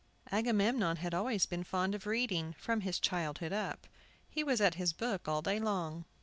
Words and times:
Agamemnon 0.31 0.95
had 0.97 1.13
always 1.13 1.45
been 1.45 1.63
fond 1.63 1.93
of 1.93 2.07
reading, 2.07 2.55
from 2.57 2.81
his 2.81 2.99
childhood 2.99 3.53
up. 3.53 3.85
He 4.27 4.43
was 4.43 4.59
at 4.59 4.73
his 4.73 4.93
book 4.93 5.27
all 5.27 5.43
day 5.43 5.59
long. 5.59 6.05